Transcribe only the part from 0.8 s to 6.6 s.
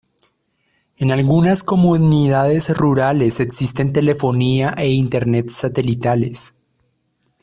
En algunas comunidades rurales existen telefonía e Internet satelitales.